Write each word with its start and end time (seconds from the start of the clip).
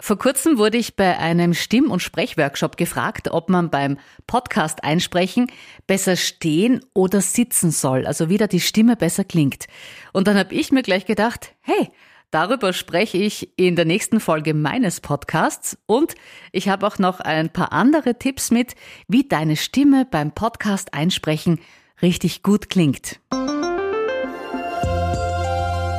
Vor 0.00 0.16
kurzem 0.16 0.58
wurde 0.58 0.78
ich 0.78 0.94
bei 0.94 1.18
einem 1.18 1.54
Stimm- 1.54 1.90
und 1.90 2.00
Sprechworkshop 2.00 2.76
gefragt, 2.76 3.32
ob 3.32 3.48
man 3.48 3.68
beim 3.68 3.98
Podcast 4.28 4.84
einsprechen 4.84 5.50
besser 5.88 6.14
stehen 6.14 6.84
oder 6.94 7.20
sitzen 7.20 7.72
soll, 7.72 8.06
also 8.06 8.28
wieder 8.28 8.46
die 8.46 8.60
Stimme 8.60 8.94
besser 8.94 9.24
klingt. 9.24 9.66
Und 10.12 10.28
dann 10.28 10.38
habe 10.38 10.54
ich 10.54 10.70
mir 10.70 10.82
gleich 10.82 11.04
gedacht, 11.04 11.52
hey, 11.62 11.90
darüber 12.30 12.72
spreche 12.72 13.18
ich 13.18 13.50
in 13.56 13.74
der 13.74 13.86
nächsten 13.86 14.20
Folge 14.20 14.54
meines 14.54 15.00
Podcasts 15.00 15.76
und 15.86 16.14
ich 16.52 16.68
habe 16.68 16.86
auch 16.86 16.98
noch 16.98 17.18
ein 17.18 17.50
paar 17.50 17.72
andere 17.72 18.16
Tipps 18.16 18.52
mit, 18.52 18.76
wie 19.08 19.26
deine 19.26 19.56
Stimme 19.56 20.06
beim 20.08 20.30
Podcast 20.30 20.94
einsprechen 20.94 21.58
richtig 22.00 22.44
gut 22.44 22.70
klingt. 22.70 23.18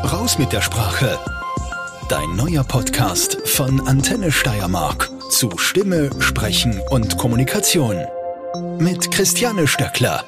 Raus 0.06 0.40
mit 0.40 0.54
der 0.54 0.62
Sprache 0.62 1.20
Dein 2.10 2.36
neuer 2.36 2.64
Podcast 2.64 3.48
von 3.48 3.82
Antenne 3.82 4.32
Steiermark 4.32 5.12
zu 5.32 5.56
Stimme, 5.60 6.10
Sprechen 6.20 6.82
und 6.90 7.20
Kommunikation. 7.20 7.98
Mit 8.80 9.12
Christiane 9.12 9.68
Stöckler. 9.68 10.24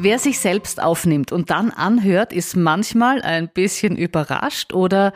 Wer 0.00 0.18
sich 0.18 0.40
selbst 0.40 0.82
aufnimmt 0.82 1.30
und 1.30 1.50
dann 1.50 1.70
anhört, 1.70 2.32
ist 2.32 2.56
manchmal 2.56 3.22
ein 3.22 3.48
bisschen 3.50 3.96
überrascht 3.96 4.72
oder 4.72 5.12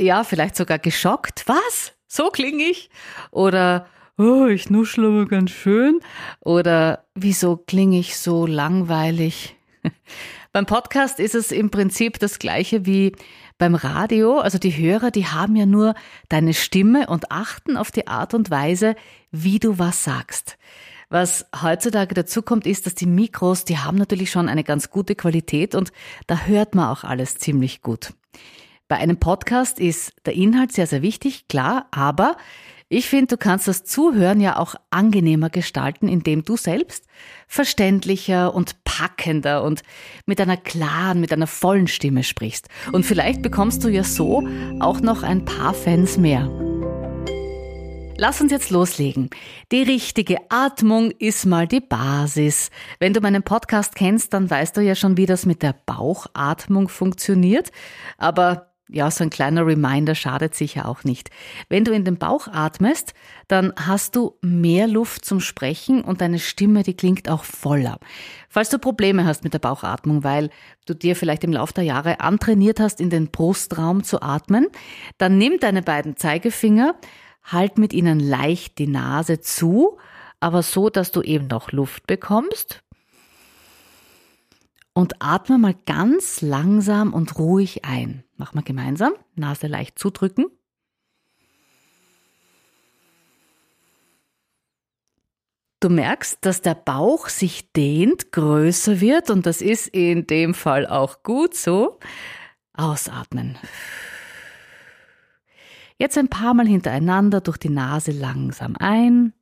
ja, 0.00 0.24
vielleicht 0.24 0.56
sogar 0.56 0.78
geschockt. 0.78 1.44
Was? 1.46 1.92
So 2.08 2.30
klinge 2.30 2.64
ich? 2.64 2.88
Oder 3.32 3.86
oh, 4.16 4.46
ich 4.46 4.70
nuschle 4.70 5.08
aber 5.08 5.26
ganz 5.26 5.50
schön. 5.50 6.00
Oder 6.40 7.04
wieso 7.14 7.58
klinge 7.58 7.98
ich 7.98 8.16
so 8.16 8.46
langweilig? 8.46 9.56
Beim 10.54 10.64
Podcast 10.64 11.18
ist 11.18 11.34
es 11.34 11.52
im 11.52 11.70
Prinzip 11.70 12.18
das 12.18 12.38
gleiche 12.38 12.86
wie 12.86 13.12
beim 13.62 13.76
Radio, 13.76 14.40
also 14.40 14.58
die 14.58 14.76
Hörer, 14.76 15.12
die 15.12 15.28
haben 15.28 15.54
ja 15.54 15.66
nur 15.66 15.94
deine 16.28 16.52
Stimme 16.52 17.06
und 17.06 17.30
achten 17.30 17.76
auf 17.76 17.92
die 17.92 18.08
Art 18.08 18.34
und 18.34 18.50
Weise, 18.50 18.96
wie 19.30 19.60
du 19.60 19.78
was 19.78 20.02
sagst. 20.02 20.58
Was 21.10 21.46
heutzutage 21.62 22.12
dazu 22.12 22.42
kommt, 22.42 22.66
ist, 22.66 22.86
dass 22.86 22.96
die 22.96 23.06
Mikros, 23.06 23.64
die 23.64 23.78
haben 23.78 23.98
natürlich 23.98 24.32
schon 24.32 24.48
eine 24.48 24.64
ganz 24.64 24.90
gute 24.90 25.14
Qualität 25.14 25.76
und 25.76 25.92
da 26.26 26.40
hört 26.46 26.74
man 26.74 26.88
auch 26.88 27.04
alles 27.04 27.36
ziemlich 27.36 27.82
gut. 27.82 28.14
Bei 28.88 28.96
einem 28.96 29.18
Podcast 29.18 29.78
ist 29.78 30.12
der 30.26 30.34
Inhalt 30.34 30.72
sehr, 30.72 30.88
sehr 30.88 31.02
wichtig, 31.02 31.46
klar, 31.46 31.86
aber 31.92 32.36
ich 32.92 33.08
finde, 33.08 33.28
du 33.28 33.36
kannst 33.38 33.68
das 33.68 33.84
Zuhören 33.84 34.38
ja 34.38 34.58
auch 34.58 34.74
angenehmer 34.90 35.48
gestalten, 35.48 36.08
indem 36.08 36.44
du 36.44 36.58
selbst 36.58 37.06
verständlicher 37.48 38.54
und 38.54 38.84
packender 38.84 39.64
und 39.64 39.82
mit 40.26 40.42
einer 40.42 40.58
klaren, 40.58 41.18
mit 41.18 41.32
einer 41.32 41.46
vollen 41.46 41.86
Stimme 41.86 42.22
sprichst. 42.22 42.68
Und 42.92 43.06
vielleicht 43.06 43.40
bekommst 43.40 43.82
du 43.82 43.88
ja 43.88 44.04
so 44.04 44.46
auch 44.80 45.00
noch 45.00 45.22
ein 45.22 45.46
paar 45.46 45.72
Fans 45.72 46.18
mehr. 46.18 46.50
Lass 48.18 48.42
uns 48.42 48.52
jetzt 48.52 48.68
loslegen. 48.68 49.30
Die 49.72 49.82
richtige 49.82 50.36
Atmung 50.50 51.12
ist 51.12 51.46
mal 51.46 51.66
die 51.66 51.80
Basis. 51.80 52.70
Wenn 53.00 53.14
du 53.14 53.22
meinen 53.22 53.42
Podcast 53.42 53.94
kennst, 53.94 54.34
dann 54.34 54.50
weißt 54.50 54.76
du 54.76 54.82
ja 54.82 54.94
schon, 54.94 55.16
wie 55.16 55.26
das 55.26 55.46
mit 55.46 55.62
der 55.62 55.74
Bauchatmung 55.86 56.88
funktioniert. 56.88 57.72
Aber 58.18 58.71
ja, 58.92 59.10
so 59.10 59.24
ein 59.24 59.30
kleiner 59.30 59.66
Reminder 59.66 60.14
schadet 60.14 60.54
sicher 60.54 60.88
auch 60.88 61.04
nicht. 61.04 61.30
Wenn 61.68 61.84
du 61.84 61.92
in 61.92 62.04
den 62.04 62.18
Bauch 62.18 62.48
atmest, 62.48 63.14
dann 63.48 63.72
hast 63.76 64.16
du 64.16 64.36
mehr 64.42 64.86
Luft 64.86 65.24
zum 65.24 65.40
Sprechen 65.40 66.02
und 66.02 66.20
deine 66.20 66.38
Stimme, 66.38 66.82
die 66.82 66.94
klingt 66.94 67.28
auch 67.28 67.44
voller. 67.44 67.98
Falls 68.48 68.68
du 68.70 68.78
Probleme 68.78 69.24
hast 69.24 69.44
mit 69.44 69.54
der 69.54 69.58
Bauchatmung, 69.58 70.24
weil 70.24 70.50
du 70.86 70.94
dir 70.94 71.16
vielleicht 71.16 71.44
im 71.44 71.52
Laufe 71.52 71.74
der 71.74 71.84
Jahre 71.84 72.20
antrainiert 72.20 72.80
hast, 72.80 73.00
in 73.00 73.10
den 73.10 73.30
Brustraum 73.30 74.04
zu 74.04 74.22
atmen, 74.22 74.66
dann 75.18 75.38
nimm 75.38 75.58
deine 75.58 75.82
beiden 75.82 76.16
Zeigefinger, 76.16 76.94
halt 77.42 77.78
mit 77.78 77.92
ihnen 77.92 78.20
leicht 78.20 78.78
die 78.78 78.86
Nase 78.86 79.40
zu, 79.40 79.98
aber 80.38 80.62
so, 80.62 80.90
dass 80.90 81.12
du 81.12 81.22
eben 81.22 81.46
noch 81.46 81.72
Luft 81.72 82.06
bekommst 82.06 82.82
und 84.94 85.22
atme 85.22 85.58
mal 85.58 85.74
ganz 85.86 86.40
langsam 86.40 87.14
und 87.14 87.38
ruhig 87.38 87.84
ein. 87.84 88.24
Machen 88.36 88.58
wir 88.58 88.62
gemeinsam. 88.62 89.12
Nase 89.34 89.66
leicht 89.66 89.98
zudrücken. 89.98 90.46
Du 95.80 95.88
merkst, 95.88 96.38
dass 96.42 96.60
der 96.60 96.76
Bauch 96.76 97.28
sich 97.28 97.72
dehnt, 97.72 98.30
größer 98.30 99.00
wird 99.00 99.30
und 99.30 99.46
das 99.46 99.60
ist 99.60 99.88
in 99.88 100.28
dem 100.28 100.54
Fall 100.54 100.86
auch 100.86 101.24
gut 101.24 101.56
so. 101.56 101.98
Ausatmen. 102.72 103.58
Jetzt 105.98 106.16
ein 106.16 106.28
paar 106.28 106.54
Mal 106.54 106.68
hintereinander 106.68 107.40
durch 107.40 107.58
die 107.58 107.68
Nase 107.68 108.12
langsam 108.12 108.76
ein 108.78 109.32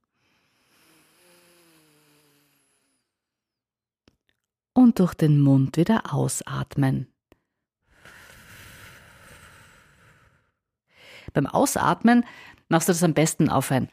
und 4.80 4.98
durch 4.98 5.14
den 5.14 5.40
Mund 5.40 5.76
wieder 5.76 6.12
ausatmen. 6.12 7.06
Beim 11.32 11.46
Ausatmen 11.46 12.24
machst 12.68 12.88
du 12.88 12.92
das 12.92 13.04
am 13.04 13.14
besten 13.14 13.50
auf 13.50 13.70
ein 13.70 13.90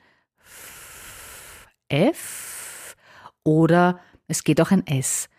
F 1.89 2.95
oder 3.43 3.99
es 4.27 4.43
geht 4.43 4.59
auch 4.61 4.71
ein 4.71 4.87
S. 4.87 5.29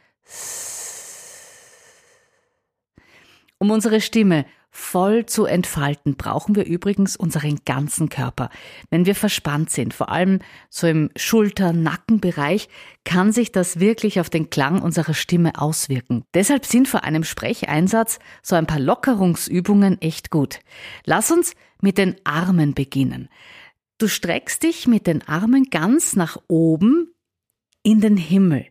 Um 3.58 3.70
unsere 3.70 4.00
Stimme 4.00 4.46
voll 4.70 5.26
zu 5.26 5.44
entfalten, 5.44 6.16
brauchen 6.16 6.54
wir 6.54 6.66
übrigens 6.66 7.16
unseren 7.16 7.60
ganzen 7.64 8.08
Körper. 8.08 8.50
Wenn 8.90 9.06
wir 9.06 9.14
verspannt 9.14 9.70
sind, 9.70 9.94
vor 9.94 10.10
allem 10.10 10.40
so 10.68 10.86
im 10.86 11.10
Schulter-Nackenbereich, 11.16 12.68
kann 13.04 13.32
sich 13.32 13.52
das 13.52 13.80
wirklich 13.80 14.20
auf 14.20 14.30
den 14.30 14.50
Klang 14.50 14.82
unserer 14.82 15.14
Stimme 15.14 15.60
auswirken. 15.60 16.24
Deshalb 16.34 16.66
sind 16.66 16.88
vor 16.88 17.04
einem 17.04 17.24
Sprecheinsatz 17.24 18.18
so 18.42 18.56
ein 18.56 18.66
paar 18.66 18.80
Lockerungsübungen 18.80 20.00
echt 20.00 20.30
gut. 20.30 20.60
Lass 21.04 21.30
uns 21.30 21.54
mit 21.80 21.98
den 21.98 22.16
Armen 22.24 22.74
beginnen. 22.74 23.28
Du 23.98 24.06
streckst 24.06 24.62
dich 24.62 24.86
mit 24.86 25.06
den 25.06 25.26
Armen 25.26 25.64
ganz 25.70 26.14
nach 26.14 26.36
oben 26.46 27.12
in 27.82 28.00
den 28.00 28.16
Himmel. 28.16 28.66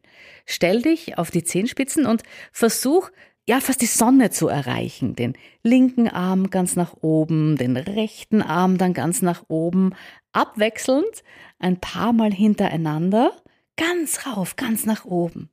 Stell 0.46 0.82
dich 0.82 1.18
auf 1.18 1.32
die 1.32 1.44
Zehenspitzen 1.44 2.06
und 2.06 2.24
versuch 2.52 3.10
ja, 3.48 3.62
fast 3.62 3.82
die 3.82 3.86
Sonne 3.86 4.30
zu 4.30 4.50
erreichen. 4.50 5.16
Den 5.16 5.38
linken 5.64 6.10
Arm 6.10 6.50
ganz 6.50 6.76
nach 6.76 6.98
oben, 7.02 7.56
den 7.56 7.78
rechten 7.78 8.42
Arm 8.42 8.78
dann 8.78 8.94
ganz 8.94 9.22
nach 9.22 9.46
oben, 9.48 9.96
abwechselnd, 10.34 11.24
ein 11.58 11.80
paar 11.80 12.12
Mal 12.12 12.34
hintereinander, 12.34 13.32
ganz 13.78 14.28
rauf, 14.28 14.58
ganz 14.58 14.86
nach 14.86 15.06
oben. 15.06 15.50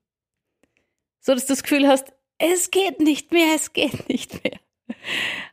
So 1.21 1.35
dass 1.35 1.47
du 1.47 1.53
das 1.53 1.63
Gefühl 1.63 1.87
hast, 1.87 2.13
es 2.39 2.73
geht 2.73 2.99
nicht 2.99 3.31
mehr, 3.31 3.55
es 3.55 3.73
geht 3.73 4.09
nicht 4.09 4.43
mehr. 4.43 4.59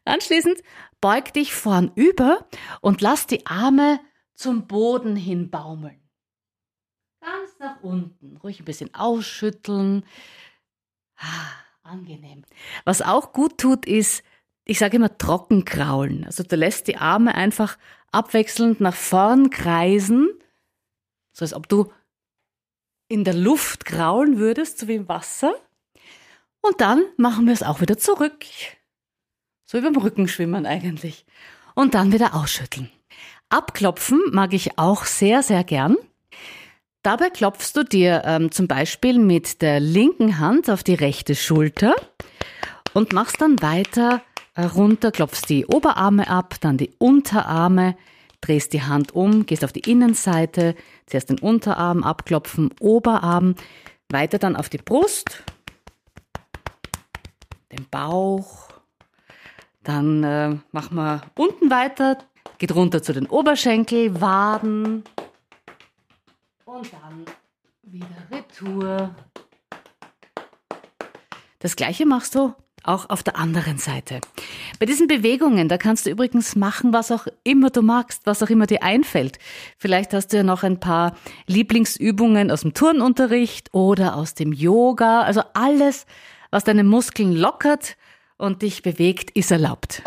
Anschließend 0.03 0.61
beug 0.99 1.33
dich 1.33 1.53
vornüber 1.53 2.47
und 2.81 3.01
lass 3.01 3.27
die 3.27 3.45
Arme 3.45 3.99
zum 4.33 4.65
Boden 4.65 5.15
hin 5.15 5.51
baumeln. 5.51 6.01
Ganz 7.19 7.59
nach 7.59 7.83
unten, 7.83 8.37
ruhig 8.37 8.59
ein 8.59 8.65
bisschen 8.65 8.93
ausschütteln. 8.95 10.03
Ah 11.17 11.53
Angenehm. 11.83 12.43
Was 12.85 13.01
auch 13.01 13.33
gut 13.33 13.57
tut, 13.57 13.85
ist, 13.85 14.23
ich 14.65 14.79
sage 14.79 14.97
immer 14.97 15.17
trocken 15.17 15.65
kraulen. 15.65 16.25
Also 16.25 16.43
du 16.43 16.55
lässt 16.55 16.87
die 16.87 16.97
Arme 16.97 17.35
einfach 17.35 17.77
abwechselnd 18.11 18.79
nach 18.81 18.93
vorn 18.93 19.49
kreisen, 19.49 20.29
so 21.33 21.43
als 21.43 21.53
ob 21.53 21.67
du 21.67 21.91
in 23.07 23.23
der 23.23 23.33
Luft 23.33 23.85
kraulen 23.85 24.37
würdest, 24.37 24.79
so 24.79 24.87
wie 24.87 24.95
im 24.95 25.09
Wasser. 25.09 25.53
Und 26.61 26.79
dann 26.79 27.03
machen 27.17 27.45
wir 27.45 27.53
es 27.53 27.63
auch 27.63 27.81
wieder 27.81 27.97
zurück. 27.97 28.45
So 29.65 29.77
wie 29.77 29.81
beim 29.81 29.95
Rückenschwimmen 29.95 30.65
eigentlich. 30.65 31.25
Und 31.73 31.95
dann 31.95 32.11
wieder 32.11 32.35
ausschütteln. 32.35 32.91
Abklopfen 33.49 34.21
mag 34.31 34.53
ich 34.53 34.77
auch 34.77 35.05
sehr, 35.05 35.43
sehr 35.43 35.63
gern. 35.63 35.97
Dabei 37.03 37.31
klopfst 37.31 37.73
du 37.73 37.83
dir 37.83 38.21
ähm, 38.25 38.51
zum 38.51 38.67
Beispiel 38.67 39.17
mit 39.17 39.63
der 39.63 39.79
linken 39.79 40.37
Hand 40.37 40.69
auf 40.69 40.83
die 40.83 40.93
rechte 40.93 41.33
Schulter 41.33 41.95
und 42.93 43.11
machst 43.11 43.41
dann 43.41 43.59
weiter 43.61 44.21
äh, 44.53 44.65
runter, 44.65 45.11
klopfst 45.11 45.49
die 45.49 45.65
Oberarme 45.65 46.29
ab, 46.29 46.55
dann 46.61 46.77
die 46.77 46.91
Unterarme, 46.99 47.97
drehst 48.39 48.73
die 48.73 48.83
Hand 48.83 49.15
um, 49.15 49.47
gehst 49.47 49.63
auf 49.63 49.73
die 49.73 49.89
Innenseite, 49.89 50.75
zuerst 51.07 51.31
den 51.31 51.39
Unterarm 51.39 52.03
abklopfen, 52.03 52.69
Oberarm, 52.79 53.55
weiter 54.09 54.37
dann 54.37 54.55
auf 54.55 54.69
die 54.69 54.77
Brust, 54.77 55.43
den 57.71 57.87
Bauch, 57.89 58.69
dann 59.83 60.23
äh, 60.23 60.55
machen 60.71 60.95
wir 60.97 61.23
unten 61.35 61.71
weiter, 61.71 62.19
geht 62.59 62.75
runter 62.75 63.01
zu 63.01 63.13
den 63.13 63.25
Oberschenkel, 63.25 64.21
Waden, 64.21 65.03
und 66.81 66.93
dann 66.93 67.25
wieder 67.83 68.07
Retour. 68.31 69.15
Das 71.59 71.75
gleiche 71.75 72.05
machst 72.07 72.33
du 72.33 72.53
auch 72.83 73.09
auf 73.11 73.21
der 73.21 73.37
anderen 73.37 73.77
Seite. 73.77 74.19
Bei 74.79 74.87
diesen 74.87 75.07
Bewegungen, 75.07 75.69
da 75.69 75.77
kannst 75.77 76.07
du 76.07 76.09
übrigens 76.09 76.55
machen, 76.55 76.91
was 76.93 77.11
auch 77.11 77.27
immer 77.43 77.69
du 77.69 77.83
magst, 77.83 78.25
was 78.25 78.41
auch 78.41 78.49
immer 78.49 78.65
dir 78.65 78.81
einfällt. 78.81 79.37
Vielleicht 79.77 80.13
hast 80.13 80.29
du 80.29 80.37
ja 80.37 80.43
noch 80.43 80.63
ein 80.63 80.79
paar 80.79 81.15
Lieblingsübungen 81.45 82.49
aus 82.49 82.61
dem 82.61 82.73
Turnunterricht 82.73 83.71
oder 83.73 84.15
aus 84.15 84.33
dem 84.33 84.51
Yoga. 84.51 85.21
Also 85.21 85.43
alles, 85.53 86.07
was 86.49 86.63
deine 86.63 86.83
Muskeln 86.83 87.35
lockert 87.35 87.97
und 88.37 88.63
dich 88.63 88.81
bewegt, 88.81 89.29
ist 89.31 89.51
erlaubt. 89.51 90.01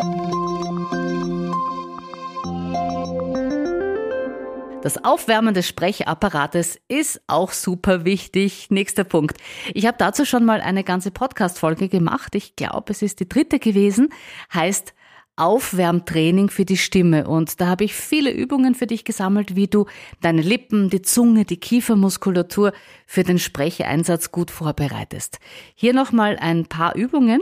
Das 4.85 5.03
Aufwärmen 5.03 5.55
des 5.55 5.67
Sprechapparates 5.67 6.79
ist 6.87 7.19
auch 7.25 7.53
super 7.53 8.05
wichtig. 8.05 8.67
Nächster 8.69 9.03
Punkt. 9.03 9.37
Ich 9.73 9.87
habe 9.87 9.97
dazu 9.97 10.25
schon 10.25 10.45
mal 10.45 10.61
eine 10.61 10.83
ganze 10.83 11.09
Podcast-Folge 11.09 11.89
gemacht. 11.89 12.35
Ich 12.35 12.55
glaube, 12.55 12.93
es 12.93 13.01
ist 13.01 13.19
die 13.19 13.27
dritte 13.27 13.57
gewesen. 13.57 14.09
Heißt 14.53 14.93
Aufwärmtraining 15.37 16.51
für 16.51 16.65
die 16.65 16.77
Stimme. 16.77 17.27
Und 17.27 17.59
da 17.59 17.65
habe 17.65 17.83
ich 17.83 17.95
viele 17.95 18.29
Übungen 18.29 18.75
für 18.75 18.85
dich 18.85 19.05
gesammelt, 19.05 19.55
wie 19.55 19.65
du 19.65 19.87
deine 20.21 20.43
Lippen, 20.43 20.91
die 20.91 21.01
Zunge, 21.01 21.45
die 21.45 21.57
Kiefermuskulatur 21.57 22.71
für 23.07 23.23
den 23.23 23.39
Sprecheinsatz 23.39 24.31
gut 24.31 24.51
vorbereitest. 24.51 25.39
Hier 25.73 25.95
nochmal 25.95 26.37
ein 26.39 26.67
paar 26.67 26.95
Übungen. 26.95 27.41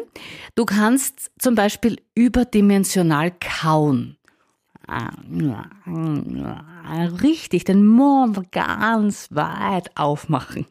Du 0.56 0.64
kannst 0.64 1.30
zum 1.40 1.56
Beispiel 1.56 1.98
überdimensional 2.16 3.34
kauen 3.34 4.16
richtig 7.22 7.66
den 7.66 7.86
Mund 7.86 8.52
ganz 8.52 9.30
weit 9.32 9.92
aufmachen 9.96 10.66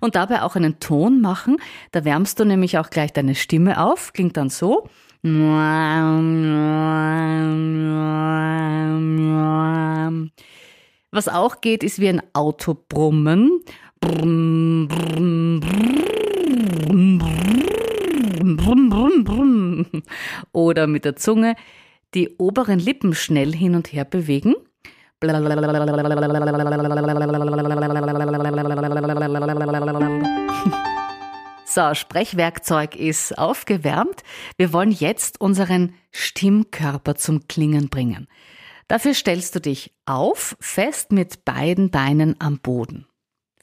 und 0.00 0.14
dabei 0.14 0.42
auch 0.42 0.56
einen 0.56 0.80
Ton 0.80 1.20
machen. 1.20 1.58
Da 1.92 2.04
wärmst 2.04 2.40
du 2.40 2.44
nämlich 2.44 2.78
auch 2.78 2.90
gleich 2.90 3.12
deine 3.12 3.34
Stimme 3.34 3.82
auf. 3.82 4.12
Klingt 4.12 4.36
dann 4.36 4.50
so. 4.50 4.88
Was 11.10 11.28
auch 11.28 11.60
geht, 11.60 11.82
ist 11.82 11.98
wie 11.98 12.08
ein 12.08 12.22
Autobrummen. 12.34 13.60
Oder 20.52 20.86
mit 20.86 21.04
der 21.04 21.16
Zunge 21.16 21.56
die 22.14 22.36
oberen 22.38 22.78
Lippen 22.78 23.14
schnell 23.14 23.52
hin 23.54 23.74
und 23.74 23.92
her 23.92 24.04
bewegen. 24.04 24.54
So, 31.66 31.92
Sprechwerkzeug 31.92 32.94
ist 32.94 33.36
aufgewärmt. 33.36 34.22
Wir 34.56 34.72
wollen 34.72 34.92
jetzt 34.92 35.40
unseren 35.40 35.94
Stimmkörper 36.12 37.16
zum 37.16 37.48
Klingen 37.48 37.88
bringen. 37.88 38.28
Dafür 38.86 39.12
stellst 39.12 39.56
du 39.56 39.60
dich 39.60 39.92
auf, 40.06 40.56
fest 40.60 41.10
mit 41.10 41.44
beiden 41.44 41.90
Beinen 41.90 42.36
am 42.38 42.60
Boden. 42.60 43.06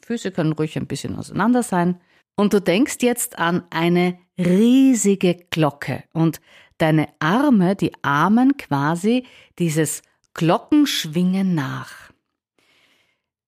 Füße 0.04 0.31
können 0.31 0.52
ruhig 0.52 0.78
ein 0.78 0.88
bisschen 0.88 1.16
auseinander 1.16 1.64
sein. 1.64 2.02
Und 2.36 2.54
du 2.54 2.60
denkst 2.60 2.98
jetzt 3.02 3.40
an 3.40 3.64
eine 3.69 4.18
riesige 4.38 5.36
Glocke. 5.50 6.04
Und 6.12 6.42
deine 6.80 7.07
Arme, 7.19 7.78
die 7.78 7.94
ahmen 8.02 8.57
quasi 8.57 9.25
dieses 9.60 10.02
Glockenschwingen 10.33 11.56
nach. 11.56 12.12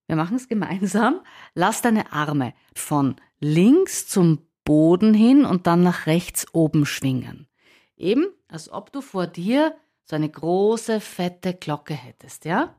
Wir 0.07 0.15
machen 0.15 0.37
es 0.37 0.47
gemeinsam. 0.47 1.21
Lass 1.55 1.81
deine 1.81 2.11
Arme 2.11 2.53
von 2.75 3.15
links 3.39 4.07
zum 4.07 4.45
Boden 4.63 5.13
hin 5.13 5.45
und 5.45 5.67
dann 5.67 5.83
nach 5.83 6.05
rechts 6.05 6.45
oben 6.53 6.85
schwingen. 6.85 7.47
Eben, 7.95 8.27
als 8.47 8.69
ob 8.69 8.91
du 8.91 9.01
vor 9.01 9.27
dir 9.27 9.75
so 10.05 10.15
eine 10.15 10.29
große, 10.29 10.99
fette 10.99 11.53
Glocke 11.53 11.93
hättest, 11.93 12.45
ja? 12.45 12.75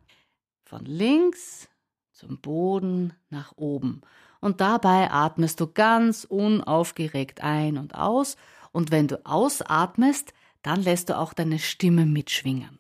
Von 0.65 0.85
links 0.85 1.69
zum 2.13 2.41
Boden 2.41 3.13
nach 3.31 3.53
oben. 3.57 4.03
Und 4.41 4.61
dabei 4.61 5.11
atmest 5.11 5.61
du 5.61 5.67
ganz 5.67 6.25
unaufgeregt 6.25 7.43
ein 7.43 7.79
und 7.79 7.95
aus. 7.95 8.37
Und 8.73 8.91
wenn 8.91 9.09
du 9.09 9.25
ausatmest, 9.25 10.35
dann 10.63 10.83
lässt 10.83 11.09
du 11.09 11.19
auch 11.19 11.33
deine 11.33 11.59
Stimme 11.59 12.07
mitschwingen. 12.07 12.79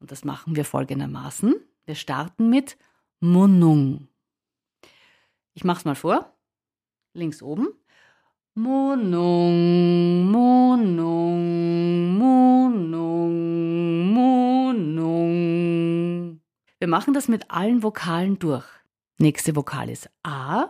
Und 0.00 0.10
das 0.10 0.24
machen 0.24 0.56
wir 0.56 0.64
folgendermaßen. 0.64 1.54
Wir 1.84 1.94
starten 1.94 2.50
mit 2.50 2.76
Munnung. 3.20 4.08
Ich 5.54 5.62
mache 5.62 5.78
es 5.80 5.84
mal 5.84 5.94
vor. 5.94 6.34
Links 7.12 7.42
oben. 7.42 7.68
Munnung, 8.54 10.30
Munnung, 10.30 12.18
Munnung, 12.18 14.12
Munnung. 14.12 16.40
Wir 16.78 16.88
machen 16.88 17.14
das 17.14 17.28
mit 17.28 17.50
allen 17.50 17.82
Vokalen 17.82 18.38
durch. 18.38 18.64
Nächste 19.18 19.54
Vokal 19.54 19.90
ist 19.90 20.08
A. 20.22 20.68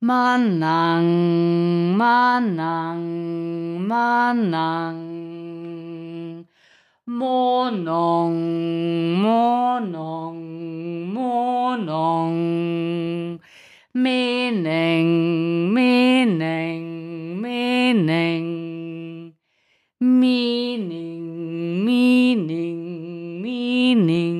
Manang, 0.00 1.96
Manang, 1.96 3.86
Manang. 3.86 5.45
Monong, 7.06 8.34
monong, 9.22 10.42
monong. 11.14 12.34
Meneng, 13.94 15.06
meneng, 15.70 16.82
meneng. 17.38 18.46
Meaning, 20.02 21.22
meaning, 21.86 22.78
meaning. 23.38 24.38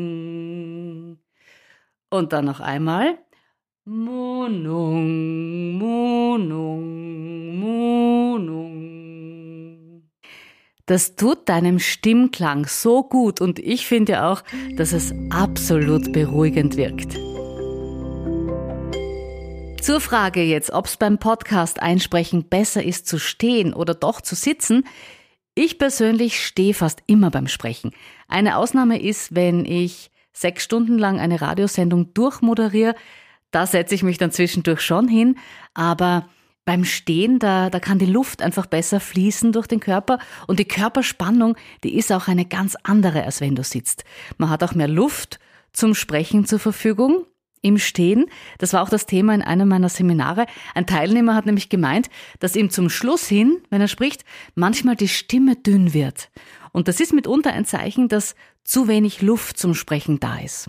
Und 2.11 2.33
dann 2.33 2.47
noch 2.47 2.59
einmal. 2.59 3.23
Monung, 3.85 5.07
monung, 5.79 6.83
monung. 7.61 8.76
Das 10.87 11.17
tut 11.17 11.49
deinem 11.49 11.81
Stimmklang 11.81 12.67
so 12.67 13.03
gut 13.03 13.41
und 13.41 13.59
ich 13.59 13.89
finde 13.89 14.25
auch, 14.25 14.45
dass 14.77 14.93
es 14.93 15.13
absolut 15.31 16.13
beruhigend 16.13 16.77
wirkt. 16.77 17.15
Zur 19.83 20.01
Frage 20.01 20.43
jetzt, 20.43 20.71
ob 20.71 20.87
es 20.87 20.97
beim 20.97 21.19
Podcast 21.19 21.83
einsprechen 21.83 22.49
besser 22.49 22.85
ist 22.85 23.09
zu 23.09 23.19
stehen 23.19 23.75
oder 23.75 23.95
doch 23.95 24.21
zu 24.21 24.37
sitzen. 24.37 24.85
Ich 25.57 25.79
persönlich 25.79 26.45
stehe 26.45 26.75
fast 26.75 27.03
immer 27.09 27.33
beim 27.33 27.49
Sprechen. 27.49 27.91
Eine 28.29 28.57
Ausnahme 28.57 29.03
ist, 29.03 29.35
wenn 29.35 29.65
ich 29.65 30.13
sechs 30.33 30.63
Stunden 30.63 30.99
lang 30.99 31.19
eine 31.19 31.41
Radiosendung 31.41 32.15
durchmoderiere. 32.15 32.95
Da 33.51 33.67
setze 33.67 33.97
ich 33.97 34.05
mich 34.05 34.19
dann 34.19 34.31
zwischendurch 34.31 34.83
schon 34.83 35.09
hin. 35.09 35.37
Aber 35.75 36.29
beim 36.67 36.85
Stehen, 36.85 37.39
da, 37.39 37.71
da 37.71 37.81
kann 37.81 37.99
die 37.99 38.07
Luft 38.07 38.43
einfach 38.43 38.67
besser 38.67 39.01
fließen 39.01 39.53
durch 39.53 39.69
den 39.69 39.81
Körper 39.81 40.19
und 40.47 40.59
die 40.59 40.67
Körperspannung, 40.67 41.57
die 41.85 41.97
ist 41.97 42.13
auch 42.13 42.29
eine 42.29 42.45
ganz 42.45 42.77
andere, 42.83 43.23
als 43.25 43.41
wenn 43.41 43.55
du 43.55 43.65
sitzt. 43.65 44.05
Man 44.37 44.51
hat 44.51 44.63
auch 44.63 44.75
mehr 44.75 44.89
Luft 44.89 45.39
zum 45.73 45.95
Sprechen 45.95 46.45
zur 46.45 46.59
Verfügung 46.59 47.25
im 47.63 47.79
Stehen. 47.79 48.27
Das 48.59 48.73
war 48.73 48.83
auch 48.83 48.89
das 48.89 49.07
Thema 49.07 49.35
in 49.35 49.43
einem 49.43 49.69
meiner 49.69 49.89
Seminare. 49.89 50.47
Ein 50.75 50.87
Teilnehmer 50.87 51.35
hat 51.35 51.47
nämlich 51.47 51.69
gemeint, 51.69 52.11
dass 52.41 52.57
ihm 52.57 52.69
zum 52.69 52.91
Schluss 52.91 53.27
hin, 53.27 53.59
wenn 53.71 53.81
er 53.81 53.89
spricht, 53.89 54.25
manchmal 54.55 54.97
die 54.97 55.09
Stimme 55.09 55.55
dünn 55.55 55.95
wird. 55.95 56.31
Und 56.73 56.89
das 56.89 57.01
ist 57.01 57.13
mitunter 57.13 57.53
ein 57.53 57.65
Zeichen, 57.65 58.09
dass 58.09 58.35
zu 58.65 58.89
wenig 58.89 59.23
Luft 59.23 59.57
zum 59.57 59.75
Sprechen 59.75 60.19
da 60.19 60.39
ist. 60.39 60.69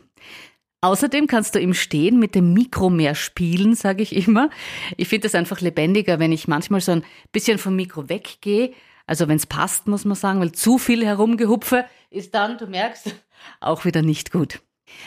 Außerdem 0.81 1.25
kannst 1.25 1.55
du 1.55 1.60
im 1.60 1.74
Stehen 1.74 2.19
mit 2.19 2.36
dem 2.36 2.53
Mikro 2.53 2.89
mehr 2.89 3.15
spielen, 3.15 3.75
sage 3.75 4.03
ich 4.03 4.15
immer. 4.15 4.50
Ich 4.96 5.07
finde 5.07 5.27
es 5.27 5.36
einfach 5.36 5.60
lebendiger, 5.60 6.19
wenn 6.19 6.31
ich 6.31 6.48
manchmal 6.48 6.81
so 6.81 6.91
ein 6.91 7.03
bisschen 7.31 7.57
vom 7.57 7.75
Mikro 7.75 8.10
weggehe. 8.10 8.74
Also 9.07 9.27
wenn 9.27 9.38
es 9.38 9.48
passt, 9.48 9.88
muss 9.88 10.05
man 10.05 10.15
sagen, 10.15 10.39
weil 10.39 10.51
zu 10.51 10.77
viel 10.77 11.03
herumgehupfe 11.03 11.86
ist 12.10 12.36
dann, 12.36 12.57
du 12.57 12.67
merkst, 12.67 13.15
auch 13.60 13.86
wieder 13.86 14.01
nicht 14.01 14.31
gut. 14.31 14.60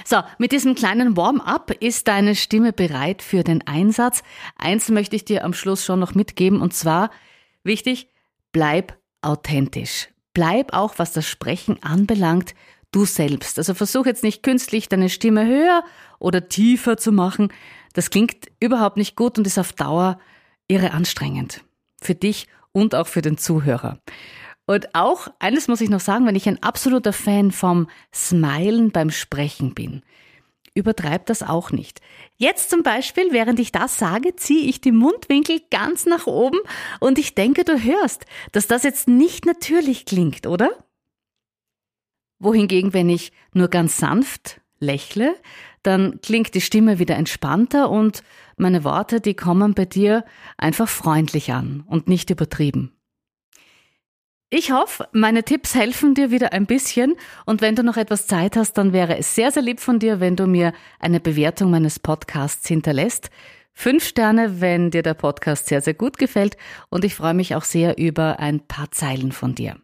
So, 0.04 0.18
mit 0.38 0.52
diesem 0.52 0.74
kleinen 0.74 1.16
Warm-up 1.16 1.70
ist 1.80 2.08
deine 2.08 2.34
Stimme 2.34 2.72
bereit 2.72 3.22
für 3.22 3.44
den 3.44 3.66
Einsatz. 3.66 4.22
Eins 4.56 4.88
möchte 4.88 5.16
ich 5.16 5.24
dir 5.24 5.44
am 5.44 5.54
Schluss 5.54 5.84
schon 5.84 6.00
noch 6.00 6.14
mitgeben 6.14 6.60
und 6.60 6.74
zwar 6.74 7.10
wichtig, 7.62 8.08
bleib 8.52 8.98
authentisch. 9.22 10.08
Bleib 10.32 10.72
auch, 10.72 10.94
was 10.98 11.12
das 11.12 11.26
Sprechen 11.26 11.82
anbelangt, 11.82 12.54
du 12.92 13.04
selbst. 13.04 13.59
Also 13.59 13.75
versuch 13.75 14.06
jetzt 14.06 14.23
nicht 14.23 14.42
künstlich 14.42 14.88
deine 14.88 15.09
Stimme 15.09 15.47
höher 15.47 15.85
oder 16.18 16.49
tiefer 16.49 16.97
zu 16.97 17.12
machen. 17.12 17.52
Das 17.92 18.11
klingt 18.11 18.47
überhaupt 18.61 18.97
nicht 18.97 19.16
gut 19.16 19.38
und 19.38 19.47
ist 19.47 19.59
auf 19.59 19.73
Dauer 19.73 20.18
irre 20.68 20.92
anstrengend. 20.92 21.64
Für 22.00 22.14
dich 22.14 22.47
und 22.73 22.94
auch 22.94 23.06
für 23.06 23.23
den 23.23 23.38
Zuhörer. 23.38 23.99
Und 24.66 24.94
auch, 24.94 25.28
eines 25.40 25.66
muss 25.66 25.80
ich 25.80 25.90
noch 25.90 26.00
sagen, 26.00 26.26
wenn 26.26 26.37
ich 26.37 26.49
ein 26.49 26.62
absoluter 26.62 27.12
Fan 27.12 27.50
vom 27.50 27.88
Smilen 28.14 28.92
beim 28.92 29.11
Sprechen 29.11 29.75
bin. 29.75 30.02
übertreib 30.75 31.26
das 31.26 31.42
auch 31.42 31.73
nicht. 31.73 32.00
Jetzt 32.37 32.70
zum 32.70 32.85
Beispiel, 32.85 33.32
während 33.32 33.59
ich 33.59 33.73
das 33.73 33.99
sage, 33.99 34.37
ziehe 34.37 34.68
ich 34.68 34.80
die 34.80 34.92
Mundwinkel 34.92 35.61
ganz 35.70 36.06
nach 36.06 36.28
oben 36.28 36.59
und 37.00 37.18
ich 37.18 37.35
denke, 37.35 37.64
du 37.64 37.82
hörst, 37.82 38.25
dass 38.52 38.68
das 38.68 38.85
jetzt 38.85 39.09
nicht 39.09 39.47
natürlich 39.47 40.04
klingt, 40.04 40.47
oder? 40.47 40.70
Wohingegen, 42.40 42.92
wenn 42.92 43.09
ich 43.09 43.32
nur 43.52 43.68
ganz 43.68 43.99
sanft 43.99 44.61
lächle, 44.80 45.37
dann 45.82 46.20
klingt 46.23 46.54
die 46.54 46.61
Stimme 46.61 46.99
wieder 46.99 47.16
entspannter 47.16 47.90
und 47.90 48.23
meine 48.56 48.82
Worte, 48.82 49.20
die 49.20 49.35
kommen 49.35 49.75
bei 49.75 49.85
dir 49.85 50.25
einfach 50.59 50.88
freundlich 50.88 51.52
an 51.52 51.85
und 51.87 52.09
nicht 52.09 52.30
übertrieben. 52.30 52.92
Ich 54.52 54.73
hoffe, 54.73 55.09
meine 55.12 55.44
Tipps 55.44 55.76
helfen 55.76 56.14
dir 56.14 56.32
wieder 56.32 56.52
ein 56.52 56.66
bisschen 56.66 57.14
und 57.47 57.61
wenn 57.61 57.76
du 57.76 57.85
noch 57.85 57.97
etwas 57.97 58.26
Zeit 58.26 58.56
hast, 58.56 58.73
dann 58.73 58.92
wäre 58.92 59.16
es 59.16 59.35
sehr, 59.37 59.52
sehr 59.52 59.62
lieb 59.62 59.78
von 59.78 60.00
dir, 60.00 60.18
wenn 60.18 60.35
du 60.35 60.47
mir 60.47 60.73
eine 60.99 61.20
Bewertung 61.20 61.70
meines 61.70 62.00
Podcasts 62.00 62.66
hinterlässt. 62.66 63.30
Fünf 63.73 64.04
Sterne, 64.04 64.61
wenn 64.61 64.90
dir 64.90 65.02
der 65.02 65.14
Podcast 65.14 65.68
sehr, 65.68 65.80
sehr 65.80 65.94
gut 65.94 66.18
gefällt 66.18 66.56
und 66.88 67.04
ich 67.04 67.14
freue 67.14 67.35
mich 67.35 67.54
auch 67.54 67.62
sehr 67.62 67.97
über 67.97 68.40
ein 68.40 68.66
paar 68.66 68.90
Zeilen 68.90 69.30
von 69.30 69.54
dir. 69.54 69.76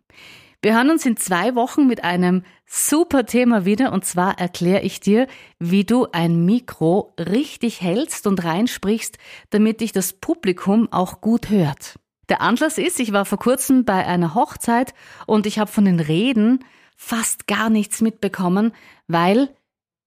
Wir 0.67 0.75
hören 0.75 0.91
uns 0.91 1.07
in 1.07 1.17
zwei 1.17 1.55
Wochen 1.55 1.87
mit 1.87 2.03
einem 2.03 2.43
super 2.67 3.25
Thema 3.25 3.65
wieder 3.65 3.93
und 3.93 4.05
zwar 4.05 4.41
erkläre 4.41 4.83
ich 4.83 4.99
dir, 4.99 5.29
wie 5.61 5.85
du 5.85 6.09
ein 6.11 6.45
Mikro 6.45 7.15
richtig 7.21 7.81
hältst 7.81 8.27
und 8.27 8.43
reinsprichst, 8.43 9.17
damit 9.51 9.81
dich 9.81 9.93
das 9.93 10.15
Publikum 10.15 10.91
auch 10.91 11.21
gut 11.21 11.51
hört. 11.51 12.01
Der 12.29 12.41
Anlass 12.41 12.79
ist, 12.79 12.99
ich 12.99 13.13
war 13.13 13.25
vor 13.25 13.39
kurzem 13.39 13.85
bei 13.85 14.05
einer 14.05 14.35
Hochzeit 14.35 14.93
und 15.29 15.47
ich 15.47 15.61
habe 15.61 15.71
von 15.71 15.85
den 15.85 16.01
Reden 16.01 16.65
fast 16.97 17.47
gar 17.47 17.71
nichts 17.71 18.01
mitbekommen, 18.01 18.73
weil 19.07 19.55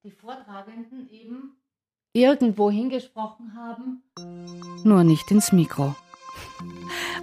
die 0.03 0.11
Vortragenden 0.11 1.09
eben 1.09 1.55
irgendwo 2.11 2.69
hingesprochen 2.69 3.55
haben, 3.55 4.03
nur 4.83 5.05
nicht 5.05 5.31
ins 5.31 5.53
Mikro. 5.53 5.95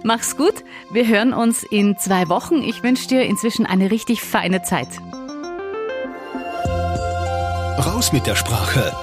Mach's 0.03 0.37
gut, 0.37 0.63
wir 0.91 1.07
hören 1.07 1.33
uns 1.33 1.63
in 1.63 1.97
zwei 1.97 2.29
Wochen. 2.29 2.61
Ich 2.61 2.83
wünsche 2.83 3.07
dir 3.07 3.23
inzwischen 3.23 3.65
eine 3.65 3.91
richtig 3.91 4.21
feine 4.21 4.61
Zeit. 4.63 4.89
Raus 7.79 8.11
mit 8.13 8.25
der 8.27 8.35
Sprache. 8.35 8.93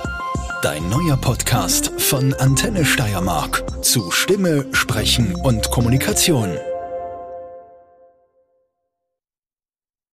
Dein 0.62 0.88
neuer 0.88 1.16
Podcast 1.16 1.92
von 2.00 2.32
Antenne 2.34 2.84
Steiermark 2.84 3.64
zu 3.84 4.10
Stimme, 4.10 4.66
Sprechen 4.72 5.34
und 5.34 5.70
Kommunikation. 5.70 6.56